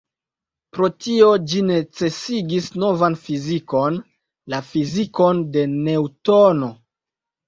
Pro 0.75 0.87
tio, 1.07 1.25
ĝi 1.49 1.59
necesigis 1.65 2.69
novan 2.83 3.17
fizikon, 3.25 3.99
la 4.55 4.63
fizikon 4.71 5.43
de 5.57 5.67
Neŭtono. 5.75 6.71